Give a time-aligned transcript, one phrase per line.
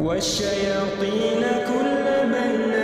[0.00, 2.79] والشياطين كل بناء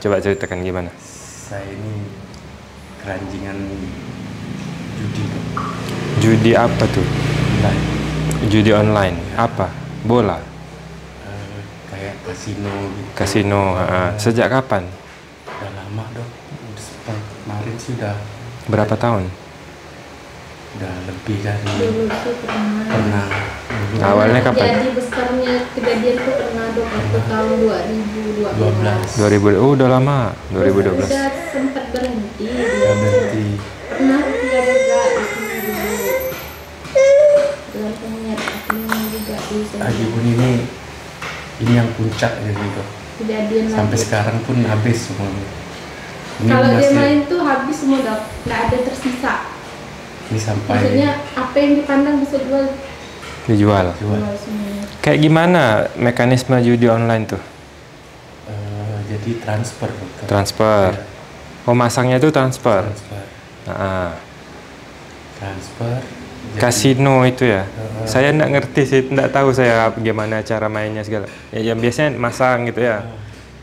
[0.00, 0.90] coba ceritakan gimana?
[1.42, 2.06] saya ini
[2.98, 3.58] keranjingan
[4.96, 5.24] judi.
[6.20, 7.02] Judi apa tuh?
[7.58, 7.84] Online.
[8.46, 9.16] Judi online.
[9.34, 9.66] Apa?
[10.00, 13.10] Bola, Eh, kayak kasino gitu.
[13.14, 13.62] kasino.
[13.74, 14.14] ha.
[14.16, 14.86] Sejak kapan?
[15.44, 16.24] Udah lama dok.
[16.24, 18.14] Udah kemarin sih udah
[18.66, 19.26] Berapa tahun?
[20.70, 23.26] udah lebih dari dulu sih pernah pernah
[23.90, 24.66] dulu Awalnya kapan?
[24.70, 26.30] jadi besarnya kejadian itu
[27.28, 28.40] tahun 2012
[29.20, 29.60] 12 2000.
[29.60, 30.18] Oh, udah lama.
[30.54, 31.04] 2012.
[31.04, 33.46] udah sempat berhenti dia berhenti.
[33.90, 35.00] pernah rupiah juga
[37.70, 38.40] dengan penyiar
[38.70, 40.50] ini juga di Haji Bun ini
[41.60, 42.82] ini yang puncaknya gitu.
[43.20, 45.46] kejadian Sampai lagi sekarang pun habis semuanya.
[46.40, 49.34] Ini kalau dia main tuh habis semua nggak ada tersisa
[50.30, 52.64] ini sampai maksudnya apa yang dipandang bisa jual
[53.50, 53.90] Dijual.
[53.96, 54.14] jual.
[54.16, 55.62] jual semuanya Kayak gimana
[55.96, 57.40] mekanisme judi online tuh?
[58.46, 60.24] Eh, jadi transfer dokter.
[60.26, 60.90] Transfer.
[60.92, 61.04] Ya,
[61.62, 62.84] Oh, masangnya itu transfer.
[62.84, 63.24] transfer.
[63.66, 64.16] Ah,
[65.36, 66.00] Transfer.
[66.00, 67.64] jadi- kasino itu ya.
[67.64, 71.28] Eh, Saya nggak ngerti sih, nggak tahu saya gimana cara mainnya segala.
[71.48, 73.04] Ya, yang biasanya masang gitu ya.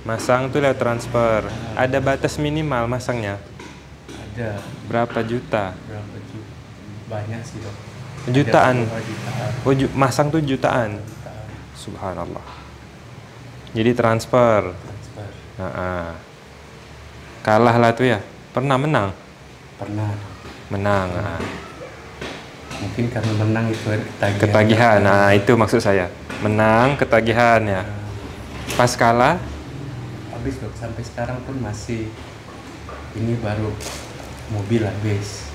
[0.04, 1.46] Masang tuh lewat transfer.
[1.74, 3.38] Ada batas minimal masangnya.
[4.08, 5.74] ada Berapa juta?
[5.76, 6.54] berapa juta
[7.08, 7.74] banyak sih dok
[8.28, 8.88] Jutaan.
[9.64, 11.00] Oh, ju- masang tuh jutaan.
[11.76, 12.44] Subhanallah.
[13.72, 14.74] Jadi transfer.
[14.76, 15.28] transfer
[15.58, 16.08] Ah, ah.
[17.42, 18.20] Kalah lah tuh ya.
[18.52, 19.10] Pernah menang?
[19.78, 20.10] pernah.
[20.74, 21.08] Menang.
[21.14, 21.40] ah.
[22.78, 24.98] mungkin karena menang itu ketagihan Ketagihan.
[25.02, 26.10] Nah, itu maksud saya.
[26.42, 27.82] Menang ketagihan ya.
[28.78, 29.38] Pas kalah
[30.48, 32.08] habis dok sampai sekarang pun masih
[33.18, 33.74] ini baru
[34.54, 35.50] mobil habis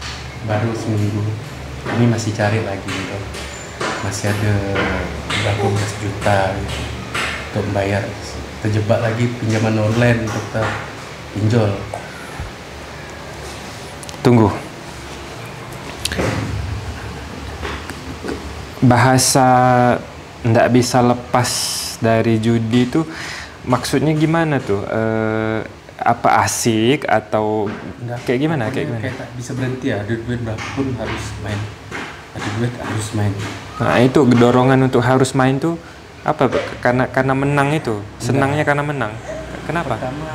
[0.44, 1.22] baru seminggu
[1.98, 3.22] ini masih cari lagi dok
[4.02, 4.54] masih ada
[5.42, 6.80] berapa belas juta gitu
[7.52, 8.02] untuk membayar
[8.62, 10.66] terjebak lagi pinjaman online dokter
[11.34, 11.72] pinjol
[14.22, 14.54] Tunggu.
[18.78, 19.48] Bahasa
[20.46, 21.50] ndak bisa lepas
[21.98, 23.02] dari judi itu
[23.66, 24.86] maksudnya gimana tuh?
[24.86, 25.60] Eh,
[26.02, 27.70] apa asik atau
[28.02, 28.62] Enggak, kayak gimana?
[28.68, 29.02] pokoknya Kayak gimana?
[29.02, 31.60] Kayak tak bisa berhenti ya, ada duit berapa pun harus main.
[32.32, 33.32] Ada duit harus main.
[33.78, 35.74] Nah, itu dorongan untuk harus main tuh
[36.22, 36.50] apa?
[36.82, 38.02] Karena karena menang itu.
[38.18, 39.12] Senangnya karena menang.
[39.66, 39.94] Kenapa?
[39.98, 40.30] Pertama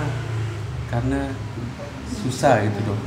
[0.88, 1.20] karena
[2.08, 3.02] susah gitu dong.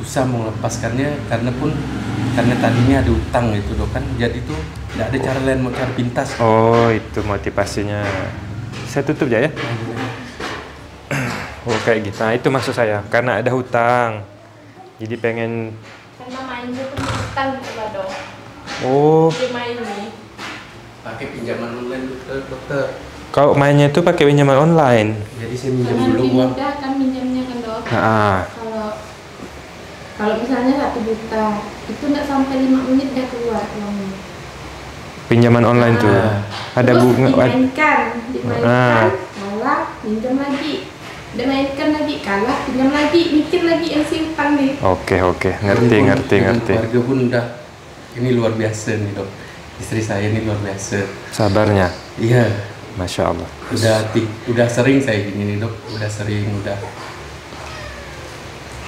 [0.00, 1.76] Susah melepaskannya karena pun
[2.32, 4.04] karena tadinya ada utang gitu dong kan.
[4.16, 4.56] Jadi tuh
[4.96, 6.36] tidak ada cara lain mau cara pintas.
[6.40, 8.00] Oh, itu motivasinya.
[8.88, 9.50] Saya tutup aja ya.
[11.62, 12.18] Oh, kayak gitu.
[12.18, 13.04] Nah, itu maksud saya.
[13.06, 14.24] Karena ada hutang.
[14.96, 15.72] Jadi pengen
[16.14, 18.08] karena mainnya tuh utang gitu lah dok
[18.82, 20.12] Oh, dia main nih
[21.00, 22.84] Pakai pinjaman online dokter, dokter.
[23.30, 25.16] kalau mainnya itu pakai pinjaman online.
[25.36, 26.50] Jadi saya minjam karena dulu lebih uang.
[26.52, 28.88] mudah kan minjamnya kan dok Nah, kalau
[30.14, 31.44] kalau misalnya satu juta
[31.86, 34.12] itu nggak sampai lima menit dia keluar uangnya
[35.26, 36.12] pinjaman online tuh.
[36.12, 36.36] Ah.
[36.74, 37.28] Ada Terus bunga.
[37.32, 39.08] dimainkan dimainkan Ah.
[39.32, 40.79] kalah pinjam lagi
[41.30, 45.50] dia mainkan lagi kalah pinjam lagi mikir lagi yang simpan nih Oke, oke.
[45.56, 46.72] Ngerti, Ini pun ngerti, ngerti.
[46.74, 47.44] Keluarga pun udah
[48.12, 49.28] ini luar biasa nih dok.
[49.78, 50.98] Istri saya ini luar biasa.
[51.30, 51.88] Sabarnya.
[52.16, 52.50] Iya,
[52.94, 53.46] Masya Allah.
[53.70, 53.96] udah
[54.46, 55.70] udah sering saya gini nih dok.
[55.94, 56.74] Udah sering, udah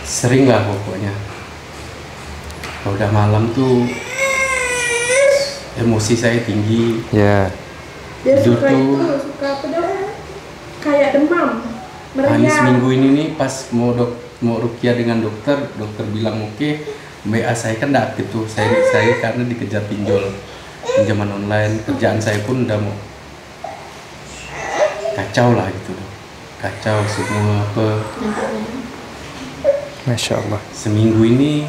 [0.03, 1.15] sering lah pokoknya.
[2.83, 3.87] Kalau udah malam tuh
[5.77, 7.07] emosi saya tinggi.
[7.09, 7.47] Ya.
[8.23, 9.87] dia Tidur suka tuh- itu suka apa dok
[10.79, 11.51] kayak demam
[12.13, 14.13] Nah, ini meriang seminggu ini nih pas mau dok
[14.45, 16.71] mau rukia dengan dokter, dokter bilang oke,
[17.25, 18.45] WA saya kan nggak aktif tuh.
[18.45, 20.29] Saya saya karena dikejar pinjol
[21.01, 22.93] pinjaman online, kerjaan saya pun udah mau
[25.17, 26.11] kacau lah gitu dok.
[26.61, 27.87] Kacau semua apa
[30.03, 30.61] Masya Allah.
[30.75, 31.67] seminggu ini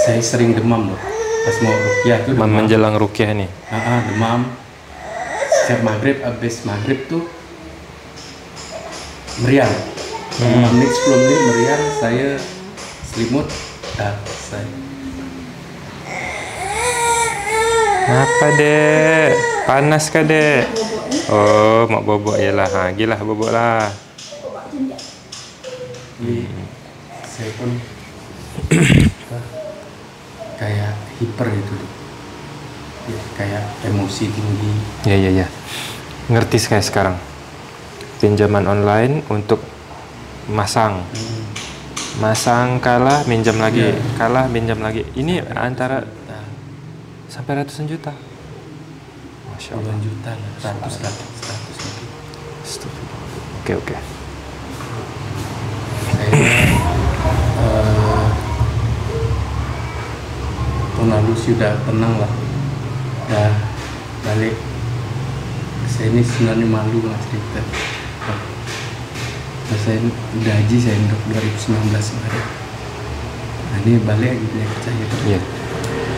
[0.00, 1.00] saya sering demam loh
[1.40, 3.50] pas mau rukyah itu demam menjelang rukyah nih.
[3.72, 4.40] Ah, ah, demam
[5.50, 7.39] setiap maghrib abis maghrib tuh
[9.38, 9.70] meriang
[10.40, 10.62] Hmm.
[10.64, 12.28] 5 menit 10 menit meriang saya
[13.04, 13.46] selimut
[13.98, 14.64] dah saya
[18.10, 19.30] Apa dek?
[19.70, 20.66] Panas kah dek?
[21.30, 22.66] Oh, mak bobok ya lah.
[22.66, 23.86] Ha, gilah bobok lah.
[27.22, 27.70] Saya pun
[30.60, 30.92] kayak
[31.22, 31.74] hiper gitu
[33.14, 34.72] ya, kayak emosi tinggi
[35.06, 35.46] Ya ya ya.
[36.26, 37.29] Ngerti saya sekarang.
[38.20, 39.64] Pinjaman online untuk
[40.46, 41.00] masang.
[42.20, 43.96] Masang kalah minjam lagi, Iya.
[44.20, 45.08] kalah minjam lagi.
[45.16, 46.36] Ini antara Juta,
[47.32, 48.12] sampai ratusan juta.
[49.48, 49.96] Masya Allah.
[49.98, 50.94] juta lah ratus
[52.60, 53.58] Astagfirullah.
[53.58, 53.96] Oke oke.
[56.20, 56.76] eh,
[60.94, 62.32] tahun lalu sudah tenang lah
[63.24, 63.52] udah
[64.20, 64.54] balik
[65.88, 67.60] saya ini sebenarnya malu nggak cerita
[69.76, 69.98] saya
[70.34, 72.44] udah haji saya untuk 2019 kemarin
[73.70, 75.40] nah ini balik gitu ya percaya tuh Iya.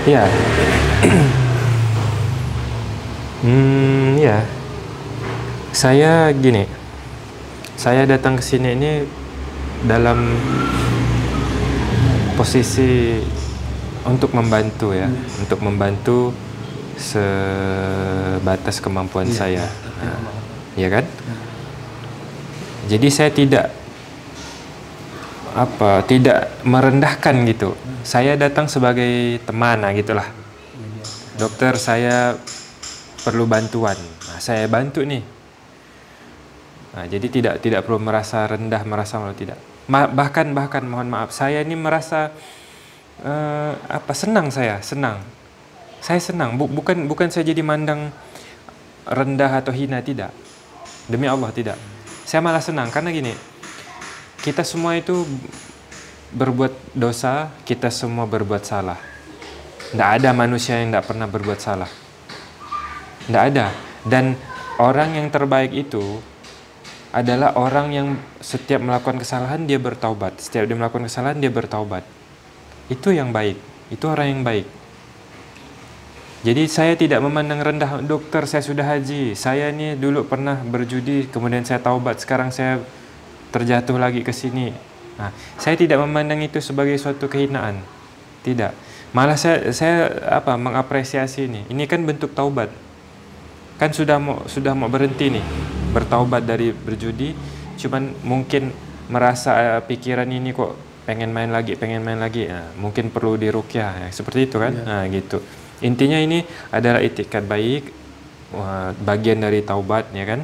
[0.02, 0.22] Iya.
[3.44, 4.38] hmm, ya.
[5.70, 6.66] Saya gini.
[7.78, 8.92] Saya datang ke sini ini
[9.82, 10.38] dalam
[12.34, 13.18] posisi
[14.02, 15.06] untuk membantu ya,
[15.38, 16.30] untuk membantu
[16.98, 19.64] sebatas kemampuan Iya, saya.
[19.66, 20.18] tapi Nah,
[20.74, 21.04] ya kan?
[22.90, 23.66] Jadi saya tidak
[25.52, 27.76] apa tidak merendahkan gitu.
[28.02, 30.26] Saya datang sebagai teman nah gitulah.
[31.38, 32.34] Dokter saya
[33.22, 33.94] perlu bantuan.
[34.28, 35.22] Nah, saya bantu nih.
[36.92, 39.56] Nah, jadi tidak tidak perlu merasa rendah, merasa malu tidak.
[39.88, 42.34] Bahkan bahkan mohon maaf, saya ini merasa
[43.22, 45.22] eh, apa senang saya, senang.
[46.02, 48.10] Saya senang, Bu- bukan bukan saya jadi mandang
[49.06, 50.34] rendah atau hina tidak.
[51.06, 51.78] Demi Allah tidak.
[52.32, 53.36] Saya malah senang karena gini.
[54.40, 55.20] Kita semua itu
[56.32, 58.96] berbuat dosa, kita semua berbuat salah.
[59.92, 61.92] Tidak ada manusia yang tidak pernah berbuat salah.
[63.28, 63.68] Tidak ada.
[64.00, 64.32] Dan
[64.80, 66.24] orang yang terbaik itu
[67.12, 68.08] adalah orang yang
[68.40, 70.40] setiap melakukan kesalahan dia bertaubat.
[70.40, 72.00] Setiap dia melakukan kesalahan dia bertaubat.
[72.88, 73.60] Itu yang baik.
[73.92, 74.81] Itu orang yang baik.
[76.42, 79.38] Jadi saya tidak memandang rendah dokter saya sudah haji.
[79.38, 82.82] Saya ini dulu pernah berjudi kemudian saya taubat sekarang saya
[83.54, 84.74] terjatuh lagi ke sini.
[85.22, 87.78] Nah, saya tidak memandang itu sebagai suatu kehinaan.
[88.42, 88.74] Tidak.
[89.14, 91.62] Malah saya saya apa mengapresiasi ini.
[91.70, 92.74] Ini kan bentuk taubat.
[93.78, 95.44] Kan sudah mau sudah mau berhenti nih
[95.94, 97.38] bertaubat dari berjudi
[97.78, 98.74] cuman mungkin
[99.06, 100.74] merasa eh, pikiran ini kok
[101.06, 102.50] pengen main lagi, pengen main lagi.
[102.50, 104.08] Nah, mungkin perlu dirukyah ya.
[104.10, 104.74] Seperti itu kan?
[104.74, 105.38] Nah, gitu.
[105.82, 107.90] Intinya ini adalah itikat baik
[109.02, 110.40] bagian dari taubat ya kan?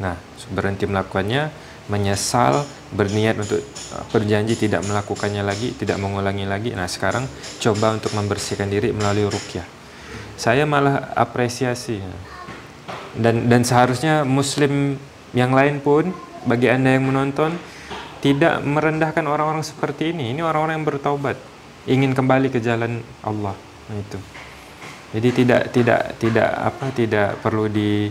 [0.00, 0.16] Nah,
[0.56, 1.52] berhenti melakukannya,
[1.92, 2.64] menyesal,
[2.96, 3.60] berniat untuk
[3.92, 6.72] uh, berjanji tidak melakukannya lagi, tidak mengulangi lagi.
[6.72, 7.28] Nah, sekarang
[7.60, 9.66] coba untuk membersihkan diri melalui rukyah.
[10.40, 12.00] Saya malah apresiasi.
[13.12, 14.96] Dan dan seharusnya muslim
[15.36, 16.16] yang lain pun
[16.48, 17.60] bagi Anda yang menonton
[18.24, 20.32] tidak merendahkan orang-orang seperti ini.
[20.32, 21.36] Ini orang-orang yang bertaubat,
[21.84, 23.52] ingin kembali ke jalan Allah.
[23.92, 24.18] Nah, itu.
[25.12, 28.08] Jadi tidak tidak tidak apa tidak perlu di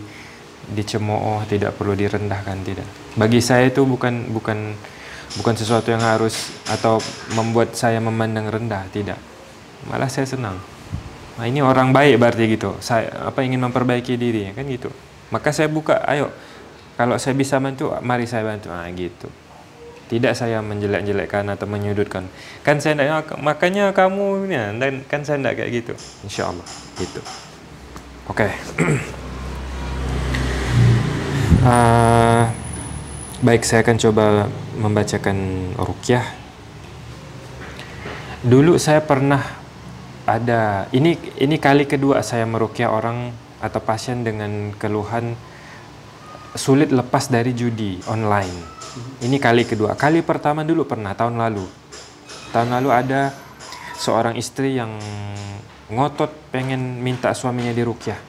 [0.70, 2.86] dicemooh, tidak perlu direndahkan, tidak.
[3.18, 4.78] Bagi saya itu bukan bukan
[5.42, 7.02] bukan sesuatu yang harus atau
[7.34, 9.18] membuat saya memandang rendah, tidak.
[9.90, 10.62] Malah saya senang.
[11.42, 12.78] Nah, ini orang baik berarti gitu.
[12.86, 14.94] Saya apa ingin memperbaiki diri, kan gitu.
[15.34, 16.30] Maka saya buka, ayo.
[16.94, 18.70] Kalau saya bisa bantu, mari saya bantu.
[18.70, 19.26] Nah, gitu.
[20.12, 22.27] Tidak saya menjelek-jelekkan atau menyudutkan.
[22.68, 25.94] Kan saya tidak, makanya kamu ini, dan kan saya tidak kayak gitu.
[26.27, 26.68] Insya Allah,
[27.00, 27.24] gitu.
[28.27, 28.51] Oke.
[31.62, 32.50] Ah,
[33.46, 34.50] baik, saya akan coba
[34.82, 35.38] membacakan
[35.77, 36.25] rukyah.
[38.41, 39.62] Dulu saya pernah
[40.25, 43.30] ada ini ini kali kedua saya merukyah orang
[43.62, 45.38] atau pasien dengan keluhan
[46.58, 48.71] sulit lepas dari judi online.
[49.24, 49.95] Ini kali kedua.
[49.95, 51.63] Kali pertama dulu pernah tahun lalu.
[52.51, 53.31] Tahun lalu ada
[53.95, 55.00] seorang istri yang
[55.88, 58.19] ngotot pengen minta suaminya dirukyah.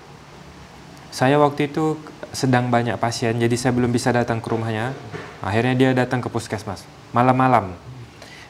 [1.11, 1.99] Saya waktu itu
[2.33, 4.95] sedang banyak pasien, jadi saya belum bisa datang ke rumahnya.
[5.43, 7.75] Akhirnya dia datang ke puskesmas malam-malam.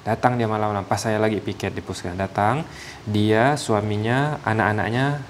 [0.03, 2.19] Datang dia malam-malam pas saya lagi piket di puskesmas.
[2.19, 2.67] Datang
[3.07, 5.23] dia, suaminya, anak-anaknya,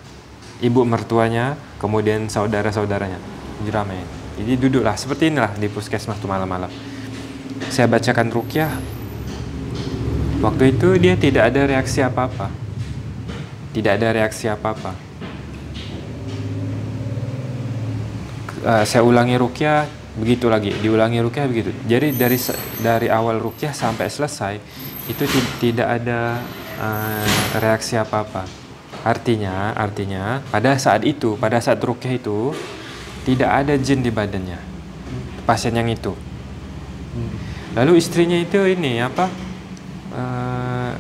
[0.65, 3.21] ibu mertuanya, kemudian saudara-saudaranya.
[3.63, 4.22] Diramein.
[4.39, 6.73] Jadi duduklah seperti inilah di puskesmas tuh malam-malam.
[7.69, 8.73] Saya bacakan rukyah.
[10.43, 12.51] Waktu itu dia tidak ada reaksi apa-apa.
[13.73, 14.93] Tidak ada reaksi apa-apa.
[18.63, 21.71] Uh, saya ulangi rukyah begitu lagi, diulangi rukyah begitu.
[21.89, 22.39] Jadi dari
[22.79, 24.55] dari awal rukyah sampai selesai
[25.11, 26.39] itu ti- tidak ada
[26.79, 27.27] uh,
[27.59, 28.47] reaksi apa-apa.
[29.03, 32.55] Artinya, artinya pada saat itu, pada saat rukyah itu
[33.23, 34.73] tidak ada jin di badannya
[35.45, 36.15] pasien yang itu.
[37.73, 39.27] Lalu istrinya itu ini apa?
[40.13, 40.93] eh,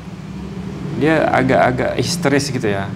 [0.98, 2.88] dia agak-agak histeris gitu ya.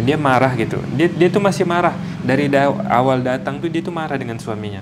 [0.00, 0.80] Dia marah gitu.
[0.96, 1.94] Dia dia tuh masih marah
[2.24, 4.80] dari da- awal datang tuh dia tuh marah dengan suaminya.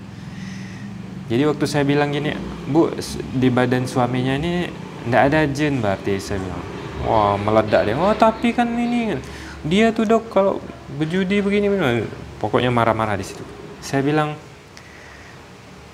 [1.29, 2.33] Jadi waktu saya bilang gini,
[2.71, 2.89] Bu,
[3.37, 4.73] di badan suaminya ini
[5.09, 6.63] ndak ada jin berarti saya bilang.
[7.05, 7.95] Wah, meledak dia.
[7.95, 9.17] Oh, tapi kan ini
[9.63, 10.63] dia tuh dok kalau
[10.97, 12.09] berjudi begini begini.
[12.39, 13.58] Pokoknya marah-marah di situ.
[13.83, 14.37] Saya bilang,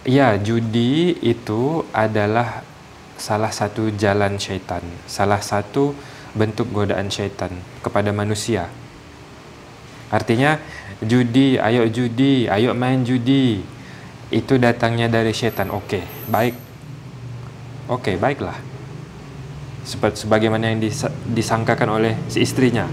[0.05, 2.61] Ya, judi itu adalah
[3.17, 5.97] salah satu jalan syaitan, salah satu
[6.37, 7.49] bentuk godaan syaitan
[7.81, 8.69] kepada manusia.
[10.13, 10.61] Artinya,
[11.01, 13.65] judi, ayo judi, ayo main judi,
[14.29, 15.73] itu datangnya dari syaitan.
[15.73, 16.53] Oke, baik.
[17.89, 18.61] Oke, baiklah.
[19.89, 22.85] Seperti sebagaimana yang disa- disangkakan oleh si istrinya.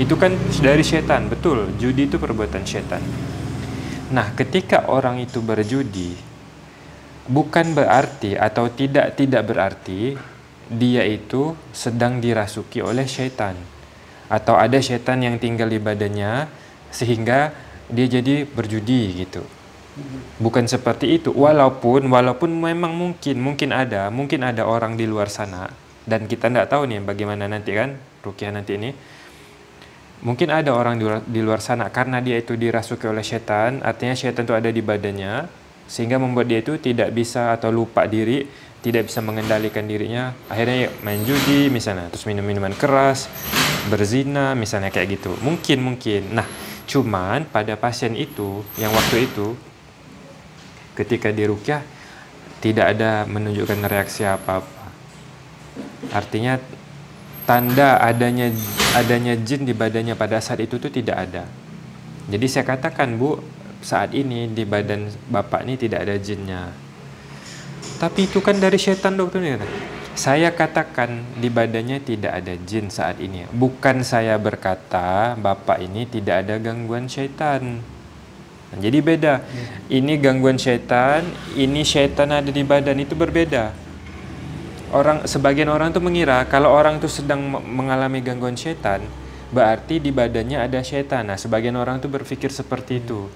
[0.00, 0.32] Itu kan
[0.64, 1.68] dari syaitan, betul.
[1.76, 3.00] Judi itu perbuatan syaitan.
[4.06, 6.14] Nah, ketika orang itu berjudi,
[7.26, 10.14] bukan berarti atau tidak tidak berarti
[10.70, 13.54] dia itu sedang dirasuki oleh syaitan
[14.26, 16.50] atau ada syaitan yang tinggal di badannya
[16.90, 17.54] sehingga
[17.90, 19.42] dia jadi berjudi gitu.
[20.38, 21.32] Bukan seperti itu.
[21.32, 25.70] Walaupun walaupun memang mungkin mungkin ada mungkin ada orang di luar sana
[26.04, 28.90] dan kita tidak tahu nih bagaimana nanti kan rukyah nanti ini.
[30.24, 34.16] Mungkin ada orang di luar, di luar sana karena dia itu dirasuki oleh syaitan, artinya
[34.16, 35.46] syaitan itu ada di badannya
[35.86, 38.48] sehingga membuat dia itu tidak bisa atau lupa diri,
[38.82, 40.34] tidak bisa mengendalikan dirinya.
[40.50, 43.30] Akhirnya ya main judi misalnya, terus minum minuman keras,
[43.86, 45.36] berzina misalnya kayak gitu.
[45.44, 46.34] Mungkin mungkin.
[46.34, 46.46] Nah,
[46.90, 49.54] cuman pada pasien itu yang waktu itu
[50.98, 51.84] ketika dirukyah
[52.58, 54.90] tidak ada menunjukkan reaksi apa-apa.
[56.10, 56.58] Artinya
[57.46, 58.50] tanda adanya
[58.92, 61.46] adanya jin di badannya pada saat itu tuh tidak ada.
[62.26, 63.38] Jadi saya katakan Bu,
[63.80, 66.74] saat ini di badan bapak ini tidak ada jinnya.
[67.96, 69.62] Tapi itu kan dari setan dokter ini.
[70.16, 73.46] Saya katakan di badannya tidak ada jin saat ini.
[73.52, 77.78] Bukan saya berkata bapak ini tidak ada gangguan setan.
[78.66, 79.34] Nah, jadi beda.
[79.86, 83.85] Ini gangguan setan, ini setan ada di badan itu berbeda.
[84.94, 89.02] Orang sebagian orang tuh mengira kalau orang tuh sedang me- mengalami gangguan setan,
[89.50, 91.26] berarti di badannya ada setan.
[91.26, 93.26] Nah, sebagian orang tuh berpikir seperti itu.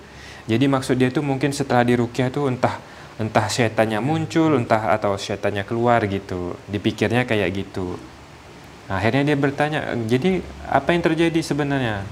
[0.46, 2.78] Jadi maksud dia tuh mungkin setelah dirukyah tuh entah
[3.18, 6.54] entah setannya muncul, entah atau setannya keluar gitu.
[6.70, 7.98] Dipikirnya kayak gitu.
[8.86, 12.02] Nah, akhirnya dia bertanya, jadi apa yang terjadi sebenarnya?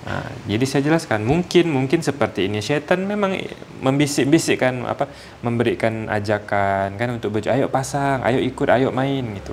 [0.00, 2.64] Nah, jadi saya jelaskan, mungkin mungkin seperti ini.
[2.64, 3.36] Setan memang
[3.84, 5.12] membisik-bisikkan apa,
[5.44, 9.52] memberikan ajakan kan untuk baju, ayo pasang, ayo ikut, ayo main gitu.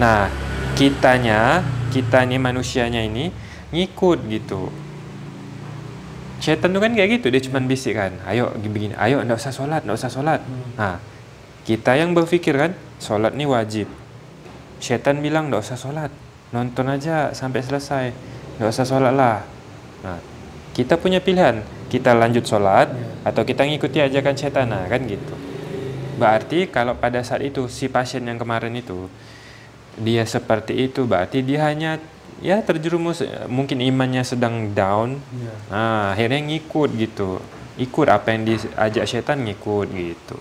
[0.00, 0.32] Nah,
[0.72, 1.60] kitanya,
[1.92, 3.28] kita nih manusianya ini
[3.76, 4.72] ngikut gitu.
[6.40, 9.84] Setan tuh kan kayak gitu, dia cuma bisik kan, ayo begini, ayo ndak usah sholat,
[9.84, 10.40] ndak usah sholat.
[10.80, 11.00] Nah,
[11.64, 13.88] kita yang berpikir kan, sholat nih wajib.
[14.80, 16.12] Setan bilang ndak usah sholat,
[16.52, 18.12] nonton aja sampai selesai,
[18.56, 19.44] ndak usah sholat lah.
[20.04, 20.18] Nah,
[20.72, 22.92] kita punya pilihan, kita lanjut sholat
[23.24, 25.34] atau kita ngikuti ajakan setan, nah, kan gitu.
[26.16, 29.08] Berarti kalau pada saat itu si pasien yang kemarin itu
[29.96, 32.00] dia seperti itu, berarti dia hanya
[32.44, 35.20] ya terjerumus mungkin imannya sedang down.
[35.72, 37.40] Nah, akhirnya ngikut gitu.
[37.76, 40.36] Ikut apa yang diajak setan ngikut gitu.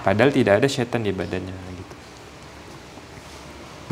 [0.00, 1.71] Padahal tidak ada setan di badannya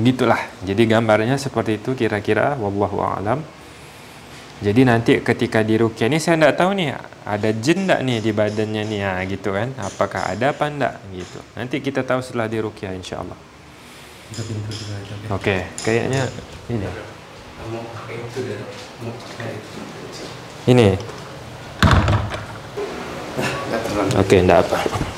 [0.00, 0.25] gitu.
[0.25, 0.42] Begitulah.
[0.64, 3.45] Jadi gambarnya seperti itu kira-kira wallahu a'lam.
[4.61, 6.92] Jadi nanti ketika di rukyah ini saya tidak tahu nih
[7.25, 9.73] ada jin enggak nih di badannya nih ya gitu kan.
[9.80, 11.40] Apakah ada apa enggak gitu.
[11.57, 13.38] Nanti kita tahu setelah di rukyah insyaallah.
[14.28, 15.33] Kita pintu juga ada.
[15.33, 16.28] Oke, kayaknya
[16.69, 16.88] ini.
[20.69, 20.88] Ini.
[24.21, 25.10] Oke, enggak apa.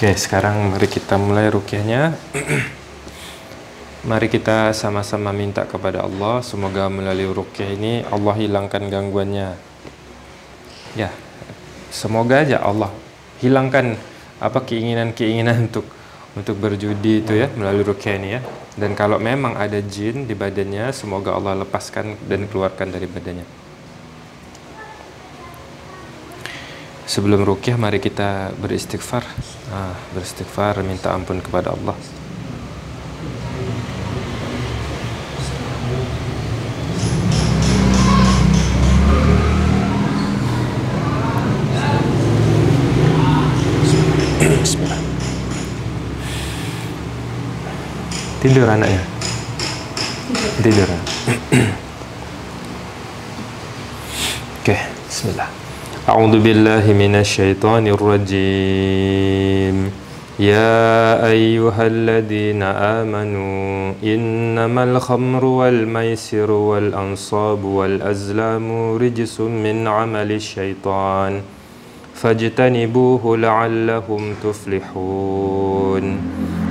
[0.00, 2.16] Oke, sekarang mari kita mulai rukyahnya.
[4.08, 9.60] mari kita sama-sama minta kepada Allah semoga melalui rukyah ini Allah hilangkan gangguannya.
[10.96, 11.12] Ya.
[11.92, 12.88] Semoga aja Allah
[13.44, 14.00] hilangkan
[14.40, 15.84] apa keinginan-keinginan untuk
[16.32, 18.40] untuk berjudi itu ya melalui rukyah ini ya.
[18.80, 23.59] Dan kalau memang ada jin di badannya, semoga Allah lepaskan dan keluarkan dari badannya.
[27.10, 29.26] Sebelum rukyah mari kita beristighfar.
[29.74, 31.98] Ah, beristighfar minta ampun kepada Allah.
[48.38, 49.02] Tidur anaknya.
[50.62, 50.86] Tidur.
[54.62, 54.78] Oke,
[55.10, 55.69] bismillah.
[56.10, 59.76] أعوذ بالله من الشيطان الرجيم.
[60.40, 68.66] يا أيها الذين آمنوا إنما الخمر والميسر والأنصاب والأزلام
[68.98, 71.40] رجس من عمل الشيطان.
[72.14, 76.04] فاجتنبوه لعلهم تفلحون.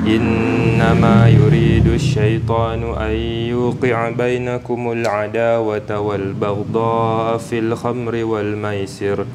[0.07, 3.15] إنما يريد الشيطان أن
[3.51, 9.25] يوقع بينكم العداوة والبغضاء في الخمر والميسر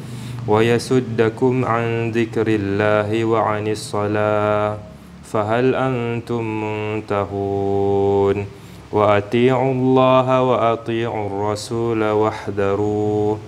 [0.48, 4.78] ويسدكم عن ذكر الله وعن الصلاة
[5.24, 8.46] فهل أنتم منتهون؟
[8.92, 13.38] وأطيعوا الله وأطيعوا الرسول واحذروه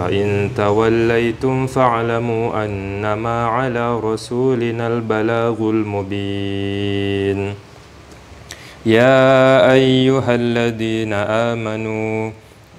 [0.00, 7.54] فإن توليتم فاعلموا أنما على رسولنا البلاغ المبين.
[8.86, 12.30] يا أيها الذين آمنوا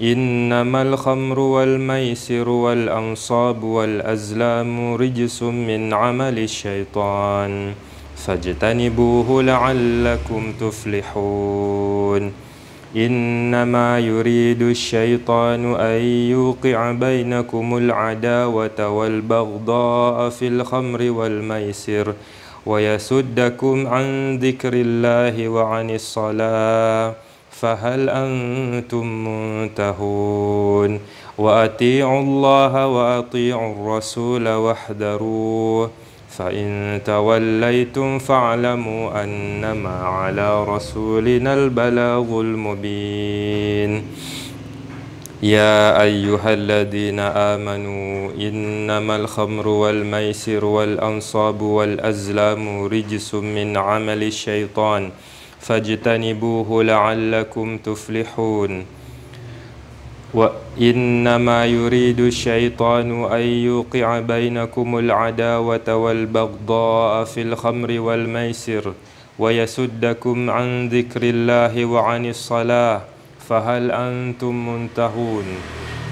[0.02, 7.74] إنما الخمر والميسر والأنصاب والأزلام رجس من عمل الشيطان
[8.18, 12.32] فاجتنبوه لعلكم تفلحون.
[12.96, 16.02] إنما يريد الشيطان أن
[16.36, 22.14] يوقع بينكم العداوة والبغضاء في الخمر والميسر
[22.66, 27.14] ويسدكم عن ذكر الله وعن الصلاة
[27.52, 31.00] فهل أنتم منتهون؟
[31.38, 35.90] وأطيعوا الله وأطيعوا الرسول واحذروه
[36.38, 44.04] فإن توليتم فاعلموا أنما على رسولنا البلاغ المبين.
[45.44, 55.12] يا أيها الذين آمنوا إنما الخمر والميسر والأنصاب والأزلام رجس من عمل الشيطان
[55.60, 58.86] فاجتنبوه لعلكم تفلحون.
[60.34, 68.94] وإنما يريد الشيطان أن يوقع بينكم العداوة والبغضاء في الخمر والميسر
[69.40, 73.02] ويسدكم عن ذكر الله وعن الصلاة
[73.50, 75.46] فهل أنتم منتهون؟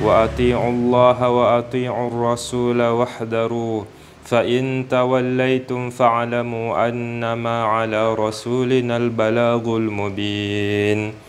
[0.03, 3.86] وأطيعوا الله وأطيعوا الرسول واحذروه
[4.25, 11.28] فإن توليتم فاعلموا أنما على رسولنا البلاغ المبين.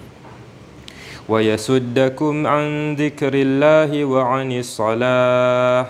[1.29, 5.85] ويسدكم عن ذكر الله وعن الصلاة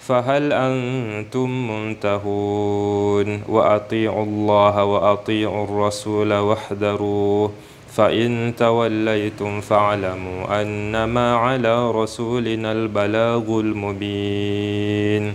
[0.00, 7.52] فهل أنتم منتهون؟ وأطيعوا الله وأطيعوا الرسول واحذروه
[7.92, 15.34] فإن توليتم فاعلموا أنما على رسولنا البلاغ المبين.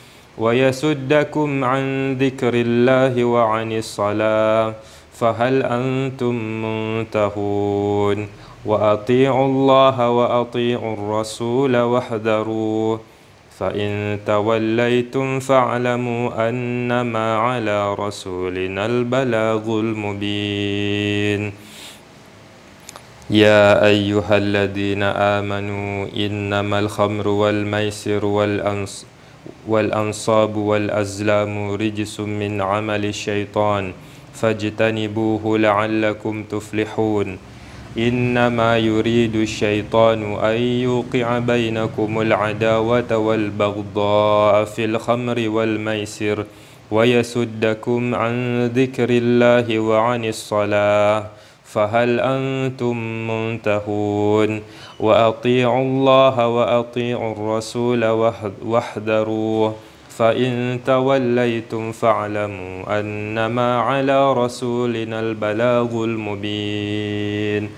[0.37, 4.73] ويسدكم عن ذكر الله وعن الصلاة
[5.13, 8.27] فهل أنتم منتهون؟
[8.65, 12.99] وأطيعوا الله وأطيعوا الرسول واحذروه
[13.59, 21.53] فإن توليتم فاعلموا أنما على رسولنا البلاغ المبين.
[23.29, 29.05] يا أيها الذين آمنوا إنما الخمر والميسر والأنص
[29.67, 33.91] والأنصاب والأزلام رجس من عمل الشيطان
[34.33, 37.37] فاجتنبوه لعلكم تفلحون.
[37.97, 46.45] إنما يريد الشيطان أن يوقع بينكم العداوة والبغضاء في الخمر والميسر
[46.91, 51.40] ويسدكم عن ذكر الله وعن الصلاة.
[51.73, 54.61] فهل أنتم منتهون؟
[54.99, 59.75] وأطيعوا الله وأطيعوا الرسول واحذ- واحذروه.
[60.17, 67.69] فإن توليتم فاعلموا أنما على رسولنا البلاغ المبين.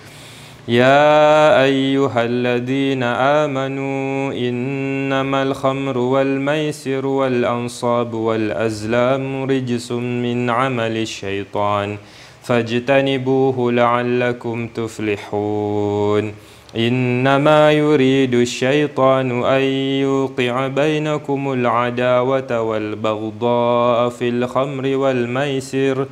[0.68, 11.98] يا أيها الذين آمنوا إنما الخمر والميسر والأنصاب والأزلام رجس من عمل الشيطان.
[12.44, 16.34] فاجتنبوه لعلكم تفلحون.
[16.78, 19.62] إنما يريد الشيطان أن
[20.02, 26.06] يوقع بينكم العداوة والبغضاء في الخمر والميسر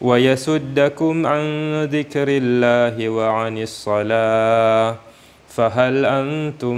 [0.00, 1.44] ويسدكم عن
[1.84, 4.96] ذكر الله وعن الصلاة.
[5.48, 6.76] فهل أنتم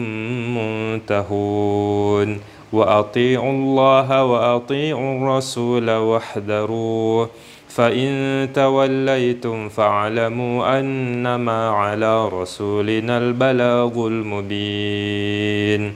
[0.56, 2.40] منتهون؟
[2.72, 7.30] وأطيعوا الله وأطيعوا الرسول واحذروه.
[7.76, 15.94] فإن توليتم فاعلموا أنما على رسولنا البلاغ المبين.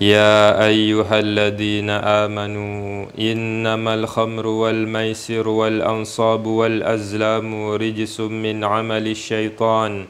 [0.00, 10.04] يا أيها الذين آمنوا إنما الخمر والميسر والأنصاب والأزلام رجس من عمل الشيطان.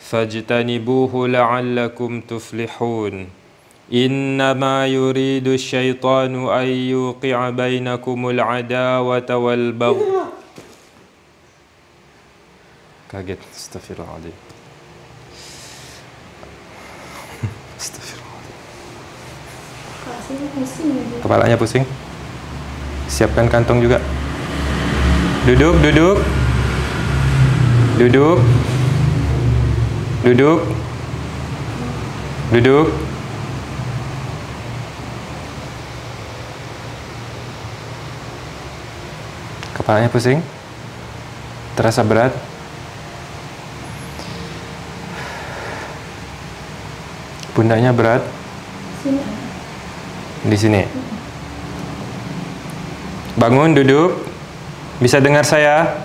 [0.00, 3.39] فاجتنبوه لعلكم تفلحون.
[3.89, 10.25] إنما يريد الشيطان أن يوقع بينكم العداوة والبغض
[13.05, 14.33] kaget astagfirullahaladzim
[17.77, 18.57] astagfirullahaladzim
[20.03, 21.15] Kasih pusing lagi.
[21.21, 21.83] kepalanya pusing
[23.05, 24.01] siapkan kantong juga
[25.45, 26.17] duduk duduk
[28.01, 28.37] duduk
[30.25, 30.59] duduk
[32.51, 32.87] duduk
[39.80, 40.44] Kepalanya pusing
[41.72, 42.36] terasa berat
[47.56, 48.20] pundaknya berat
[49.00, 49.20] Sini.
[50.44, 50.82] di sini.
[53.40, 54.20] Bangun, duduk.
[55.00, 55.96] Bisa dengar saya?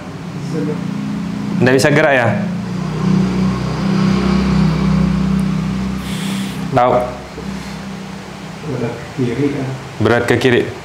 [1.60, 2.28] Tidak bisa gerak ya?
[6.72, 6.92] Tahu?
[10.00, 10.85] Berat ke kiri.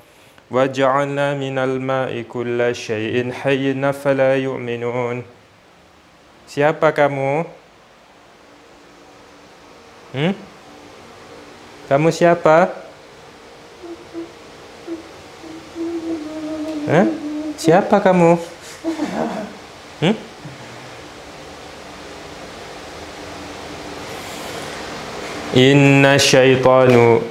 [0.51, 5.23] وجعلنا من الماء كل شيء حي فلا يؤمنون
[6.51, 7.47] Siapa kamu?
[10.11, 10.35] Hmm?
[11.87, 12.67] Kamu siapa?
[16.91, 17.05] Eh?
[17.55, 18.35] Siapa kamu?
[20.03, 20.15] Hmm?
[25.55, 27.30] Inna syaitanu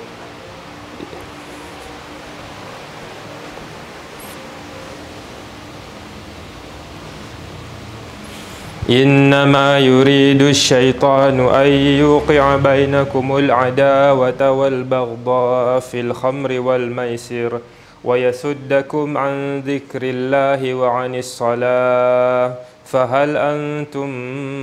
[8.90, 11.68] إنما يريد الشيطان أن
[12.02, 17.60] يوقع بينكم العداوة والبغضاء في الخمر والميسر
[18.04, 24.08] ويسدكم عن ذكر الله وعن الصلاة فهل أنتم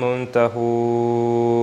[0.04, 1.58] منتهون؟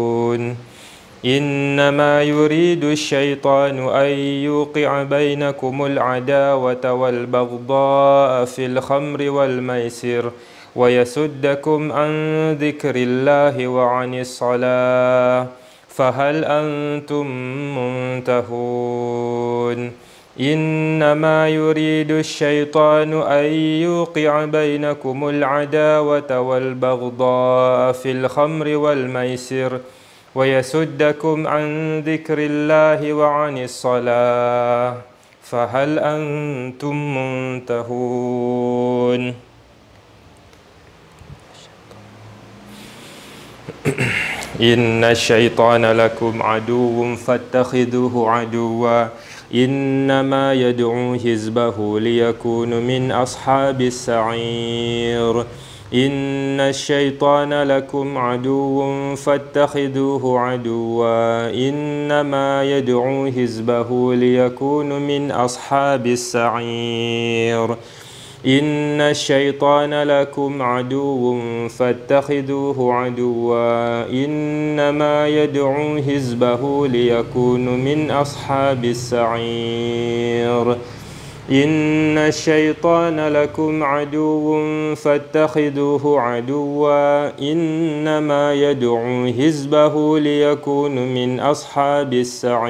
[1.24, 4.10] إنما يريد الشيطان أن
[4.48, 10.30] يوقع بينكم العداوة والبغضاء في الخمر والميسر
[10.76, 12.12] ويسدكم عن
[12.52, 15.46] ذكر الله وعن الصلاة
[15.88, 17.26] فهل أنتم
[17.78, 19.92] منتهون؟
[20.40, 23.44] إنما يريد الشيطان أن
[23.86, 29.80] يوقع بينكم العداوة والبغضاء في الخمر والميسر
[30.34, 34.96] ويسدكم عن ذكر الله وعن الصلاة
[35.42, 36.96] فهل أنتم
[37.62, 39.53] منتهون؟
[44.72, 49.08] إن الشيطان لكم عدو فاتخذوه عدوا
[49.54, 55.40] إنما يدعو حزبه ليكون من أصحاب السعير
[55.94, 67.76] إن الشيطان لكم عدو فاتخذوه عدوا إنما يدعو حزبه ليكون من أصحاب السعير
[68.46, 80.76] إن الشيطان لكم عدو فاتخذوه عدوا إنما يدعو حزبه ليكونوا من أصحاب السعير
[81.50, 92.64] إن الشيطان لكم عدو فاتخذوه عدوا إنما يدعو حزبه ليكونوا من أصحاب السعير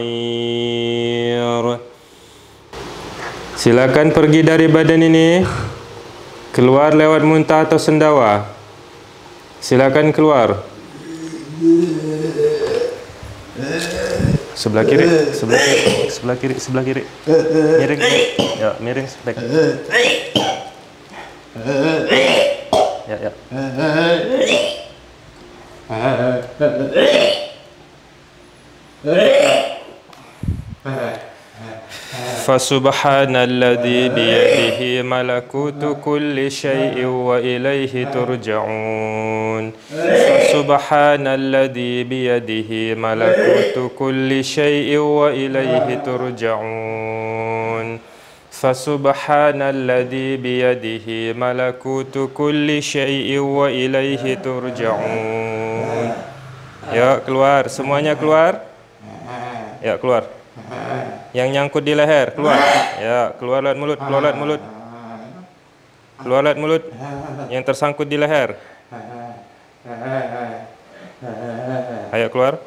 [3.65, 5.41] Silakan pergi dari badan ini.
[6.53, 8.45] Keluar lewat muntah atau sendawa.
[9.65, 10.61] Silakan keluar.
[14.53, 17.09] Sebelah kiri Sebelah kiri Sebelah kiri Sebelah kiri.
[17.81, 18.01] Miring
[18.61, 19.41] Ya miring back
[23.09, 23.33] Ya ya
[32.46, 46.02] فسبحان الذي بيده ملكوت كل شيء وإليه ترجعون فسبحان الذي بيده ملكوت كل شيء وإليه
[46.06, 48.00] ترجعون
[48.52, 56.14] فسبحان الذي بيده ملكوت كل شيء وإليه ترجعون
[56.90, 58.66] Ya keluar, semuanya keluar.
[59.86, 60.26] Ya keluar.
[61.35, 62.59] Yang nyangkut di leher keluar.
[63.03, 64.63] Ya, keluar lewat mulut, keluar lewat mulut.
[66.23, 66.83] Keluar lewat mulut.
[67.51, 68.55] Yang tersangkut di leher.
[72.15, 72.63] Ayo keluar.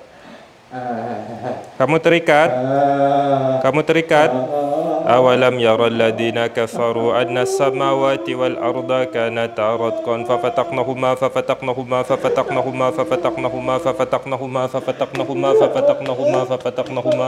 [1.79, 2.51] Kamu terikat.
[3.63, 4.35] Kamu terikat.
[5.07, 14.67] Awalam yaral ladina kafaru anna samawati wal arda kanata ratqan fafataqnahuma fafataqnahuma fafataqnahuma fafataqnahuma fafataqnahuma
[14.67, 17.27] fafataqnahuma fafataqnahuma fafataqnahuma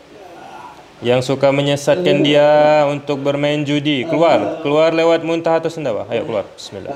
[1.01, 4.05] Yang suka menyesatkan dia untuk bermain judi.
[4.05, 6.45] Keluar Keluar lewat muntah atau sendawa Ayo keluar.
[6.53, 6.93] Bismillah.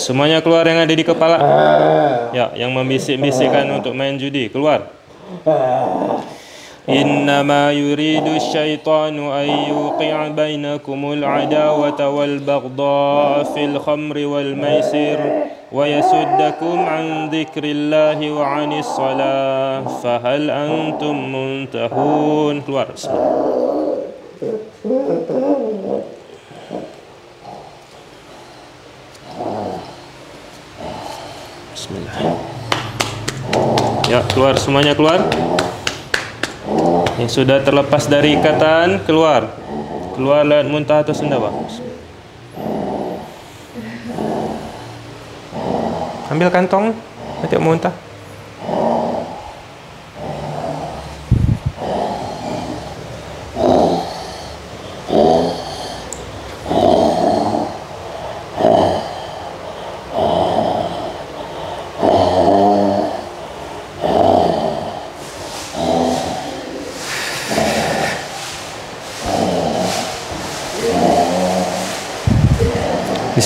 [0.00, 1.36] Semuanya keluar yang ada di kepala.
[2.32, 4.88] Ya, yang membisik-bisikkan untuk main judi, keluar.
[6.90, 15.18] إنما يريد الشيطان أن يوقع بينكم العداوة والبغضاء في الخمر والميسر
[15.72, 19.84] ويسدكم عن ذكر الله وعن الصلاة.
[20.02, 22.62] فهل أنتم منتهون؟
[31.70, 32.36] Bismillah
[34.10, 34.58] Ya keluar.
[34.58, 35.22] Semuanya keluar?
[37.20, 39.52] Yang sudah terlepas dari ikatan keluar.
[40.16, 41.48] Keluar lewat muntah atau sendawa
[46.28, 46.92] Ambil kantong
[47.40, 47.94] Nanti muntah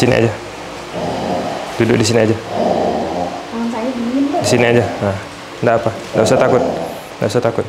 [0.03, 0.31] sini aja.
[1.79, 2.35] Duduk di sini aja.
[2.35, 4.39] Tangan saya dingin Pak.
[4.43, 4.83] Di sini aja.
[4.83, 5.17] Nah,
[5.63, 5.91] enggak apa.
[6.15, 6.63] Enggak usah takut.
[7.19, 7.67] Enggak usah takut.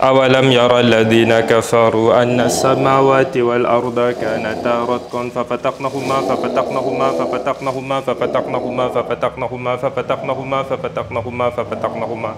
[0.00, 10.62] أولم يرى الذين كفروا أن السماوات والأرض كانتا رتقا ففتقناهما ففتقناهما ففتقناهما ففتقناهما ففتقناهما ففتقناهما
[10.62, 12.32] ففتقناهما ففتقناهما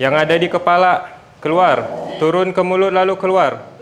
[0.00, 0.92] Yang ada di kepala
[1.40, 1.88] keluar,
[2.20, 3.73] turun ke mulut lalu keluar.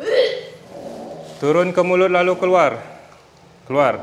[1.43, 2.79] Turun ke mulut lalu keluar.
[3.67, 3.99] Keluar.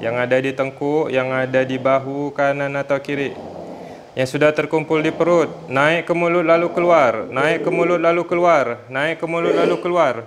[0.00, 3.36] Yang ada di tengkuk, yang ada di bahu kanan atau kiri.
[4.16, 8.88] Yang sudah terkumpul di perut, naik ke mulut lalu keluar, naik ke mulut lalu keluar,
[8.88, 10.24] naik ke mulut lalu keluar.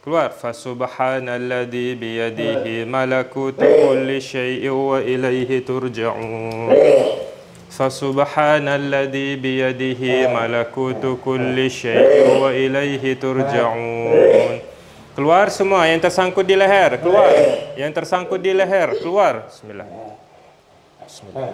[0.00, 0.32] Keluar.
[0.32, 7.27] Fasubhanalladzi biyadihi malakutu kulli syai'in wa ilaihi turja'un.
[7.68, 14.58] Fasubhanalladzi biyadihi malakutu kulli syai'in wa ilaihi turja'un.
[15.14, 17.30] Keluar semua yang tersangkut di leher, keluar.
[17.74, 19.50] Yang tersangkut di leher, keluar.
[19.50, 19.86] Bismillah.
[21.04, 21.48] Bismillah.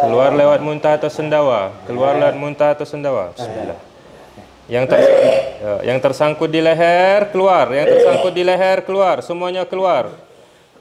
[0.00, 1.72] Keluar lewat muntah atau sendawa.
[1.84, 3.32] Keluar lewat muntah atau sendawa.
[3.36, 3.80] Bismillah.
[4.70, 10.29] Yang ter, ya, yang tersangkut di leher keluar, yang tersangkut di leher keluar, semuanya keluar.